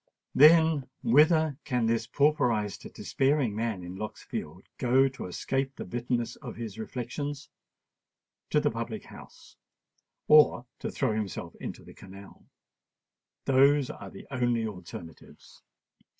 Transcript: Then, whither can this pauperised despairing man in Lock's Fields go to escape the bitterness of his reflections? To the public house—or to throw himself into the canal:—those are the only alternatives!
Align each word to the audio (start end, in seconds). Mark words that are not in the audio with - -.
Then, 0.33 0.89
whither 1.03 1.57
can 1.63 1.85
this 1.85 2.07
pauperised 2.07 2.91
despairing 2.91 3.55
man 3.55 3.83
in 3.83 3.95
Lock's 3.97 4.23
Fields 4.23 4.67
go 4.79 5.07
to 5.09 5.27
escape 5.27 5.75
the 5.75 5.85
bitterness 5.85 6.37
of 6.37 6.55
his 6.55 6.79
reflections? 6.79 7.49
To 8.49 8.59
the 8.59 8.71
public 8.71 9.03
house—or 9.03 10.65
to 10.79 10.89
throw 10.89 11.13
himself 11.13 11.53
into 11.57 11.83
the 11.83 11.93
canal:—those 11.93 13.91
are 13.91 14.09
the 14.09 14.25
only 14.31 14.65
alternatives! 14.65 15.61